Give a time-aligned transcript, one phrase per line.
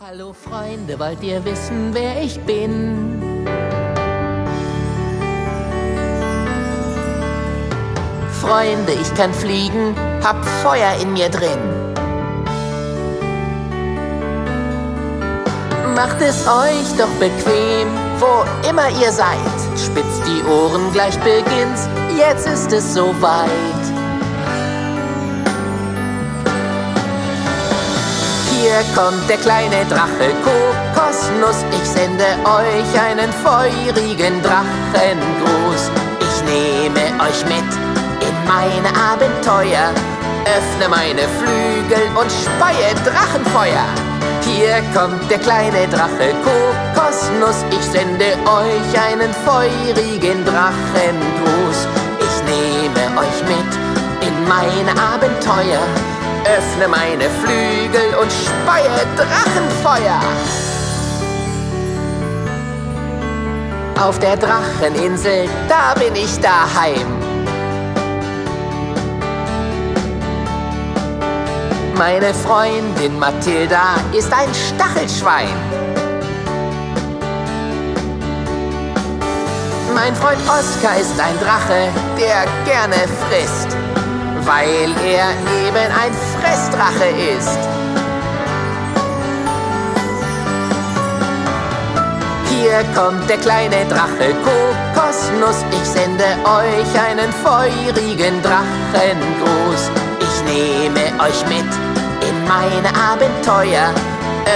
[0.00, 3.44] Hallo Freunde, wollt ihr wissen, wer ich bin?
[8.40, 11.58] Freunde, ich kann fliegen, hab Feuer in mir drin.
[15.96, 17.88] Macht es euch doch bequem,
[18.20, 19.36] wo immer ihr seid.
[19.76, 23.87] Spitzt die Ohren, gleich beginnt's, jetzt ist es soweit.
[28.78, 31.64] Hier kommt der kleine Drache Kokosnuss.
[31.72, 35.90] Ich sende euch einen feurigen Drachengruß.
[36.20, 37.70] Ich nehme euch mit
[38.22, 39.90] in meine Abenteuer.
[40.44, 43.86] Öffne meine Flügel und speie Drachenfeuer.
[44.46, 47.64] Hier kommt der kleine Drache Kokosnuss.
[47.72, 51.88] Ich sende euch einen feurigen Drachengruß.
[52.20, 55.82] Ich nehme euch mit in meine Abenteuer.
[56.44, 60.20] Öffne meine Flügel und speie Drachenfeuer.
[64.00, 67.18] Auf der Dracheninsel, da bin ich daheim.
[71.96, 75.48] Meine Freundin Mathilda ist ein Stachelschwein.
[79.92, 82.94] Mein Freund Oskar ist ein Drache, der gerne
[83.26, 83.76] frisst,
[84.48, 85.28] weil er
[85.60, 87.58] eben ein Fressdrache ist.
[92.48, 95.64] Hier kommt der kleine Drache Kokosnuss.
[95.70, 99.90] Ich sende euch einen feurigen Drachengruß.
[100.18, 101.70] Ich nehme euch mit
[102.26, 103.92] in meine Abenteuer.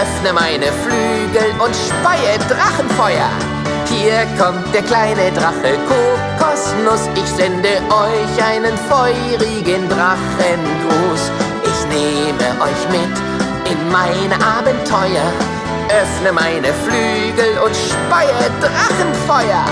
[0.00, 3.51] Öffne meine Flügel und speie Drachenfeuer.
[3.92, 7.08] Hier kommt der kleine Drache Kokosnuss.
[7.14, 11.30] Ich sende euch einen feurigen Drachengruß.
[11.64, 13.14] Ich nehme euch mit
[13.70, 15.28] in meine Abenteuer.
[15.88, 19.66] Öffne meine Flügel und speie Drachenfeuer.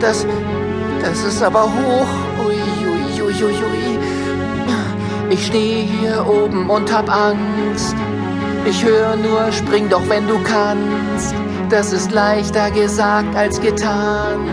[0.00, 0.26] Das,
[1.00, 2.46] das ist aber hoch.
[2.46, 2.73] Ui,
[3.34, 3.98] ui, ui, ui, ui.
[5.30, 7.96] Ich stehe hier oben und hab Angst.
[8.66, 11.34] Ich höre nur, spring doch, wenn du kannst.
[11.70, 14.48] Das ist leichter gesagt als getan.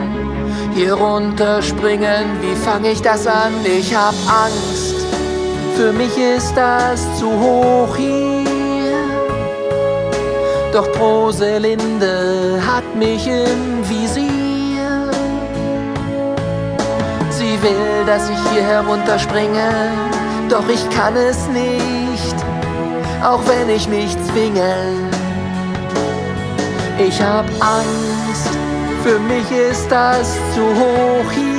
[0.73, 3.53] Hier runter springen, wie fang ich das an?
[3.63, 5.05] Ich hab Angst.
[5.75, 8.45] Für mich ist das zu hoch hier.
[10.73, 14.40] Doch Proselinde hat mich im Visier.
[17.61, 19.91] Will, dass ich hier herunterspringe,
[20.49, 22.35] doch ich kann es nicht,
[23.23, 24.73] auch wenn ich mich zwinge.
[26.97, 28.49] Ich hab Angst,
[29.03, 31.51] für mich ist das zu hoch hier.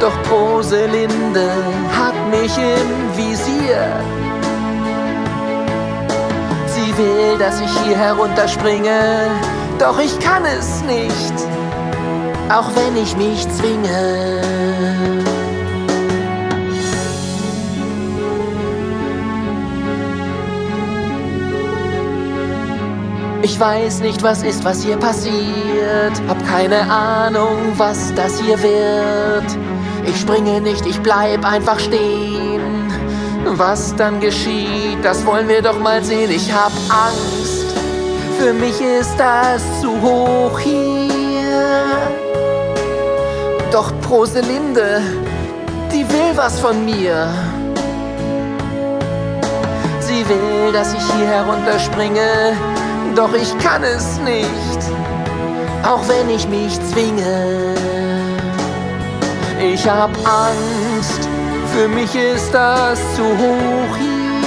[0.00, 1.50] Doch Proselinde
[1.96, 4.00] hat mich im Visier.
[6.66, 9.30] Sie will, dass ich hier herunterspringe,
[9.78, 11.34] doch ich kann es nicht,
[12.50, 14.40] auch wenn ich mich zwinge.
[23.42, 26.12] Ich weiß nicht, was ist, was hier passiert.
[26.28, 29.58] Hab keine Ahnung, was das hier wird.
[30.06, 32.60] Ich springe nicht, ich bleib einfach stehen.
[33.44, 36.30] Was dann geschieht, das wollen wir doch mal sehen.
[36.30, 37.74] Ich hab Angst.
[38.38, 42.27] Für mich ist das zu hoch hier.
[43.78, 45.02] Doch Proselinde,
[45.92, 47.28] die will was von mir.
[50.00, 52.56] Sie will, dass ich hier herunterspringe,
[53.14, 54.80] doch ich kann es nicht,
[55.84, 57.76] auch wenn ich mich zwinge.
[59.60, 61.28] Ich hab Angst,
[61.72, 64.42] für mich ist das zu hoch hier.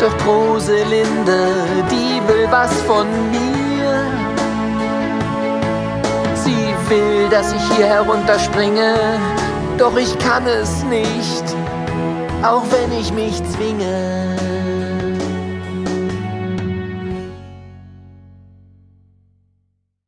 [0.00, 1.54] Doch Proselinde,
[1.88, 3.65] die will was von mir.
[6.88, 8.94] Will, dass ich hier herunterspringe,
[9.78, 11.44] doch ich kann es nicht,
[12.42, 14.36] auch wenn ich mich zwinge.